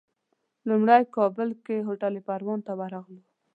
لومړی 0.69 1.01
کابل 1.15 1.49
کې 1.65 1.85
هوټل 1.87 2.13
پروان 2.27 2.59
ته 2.67 2.71
ورغلو. 2.79 3.19